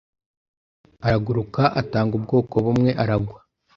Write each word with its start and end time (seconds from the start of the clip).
araguruka, 1.05 1.63
atanga 1.81 2.13
ubwoko 2.19 2.53
bumwe, 2.65 2.91
aragwa. 3.03 3.39